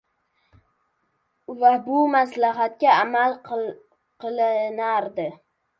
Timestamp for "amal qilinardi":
3.05-5.27